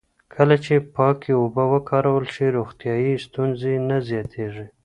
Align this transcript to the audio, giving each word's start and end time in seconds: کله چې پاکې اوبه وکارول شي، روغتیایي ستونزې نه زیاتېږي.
کله 0.35 0.55
چې 0.65 0.73
پاکې 0.95 1.31
اوبه 1.41 1.63
وکارول 1.73 2.25
شي، 2.35 2.45
روغتیایي 2.57 3.13
ستونزې 3.25 3.73
نه 3.89 3.97
زیاتېږي. 4.09 4.65